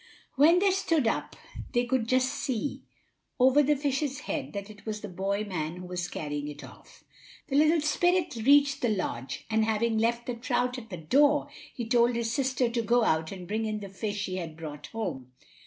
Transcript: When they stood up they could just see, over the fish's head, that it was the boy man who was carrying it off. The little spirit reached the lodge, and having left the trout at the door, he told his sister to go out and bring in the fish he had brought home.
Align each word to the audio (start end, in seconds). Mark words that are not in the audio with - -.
When 0.33 0.57
they 0.57 0.71
stood 0.71 1.05
up 1.05 1.35
they 1.73 1.85
could 1.85 2.07
just 2.07 2.33
see, 2.33 2.81
over 3.39 3.61
the 3.61 3.75
fish's 3.75 4.21
head, 4.21 4.51
that 4.53 4.67
it 4.67 4.83
was 4.83 5.01
the 5.01 5.07
boy 5.07 5.43
man 5.43 5.75
who 5.75 5.85
was 5.85 6.07
carrying 6.07 6.47
it 6.47 6.63
off. 6.63 7.03
The 7.49 7.55
little 7.55 7.81
spirit 7.81 8.35
reached 8.35 8.81
the 8.81 8.89
lodge, 8.89 9.45
and 9.47 9.63
having 9.63 9.99
left 9.99 10.25
the 10.25 10.33
trout 10.33 10.79
at 10.79 10.89
the 10.89 10.97
door, 10.97 11.49
he 11.71 11.85
told 11.87 12.15
his 12.15 12.33
sister 12.33 12.67
to 12.67 12.81
go 12.81 13.03
out 13.03 13.31
and 13.31 13.47
bring 13.47 13.65
in 13.65 13.79
the 13.79 13.89
fish 13.89 14.25
he 14.25 14.37
had 14.37 14.57
brought 14.57 14.87
home. 14.87 15.33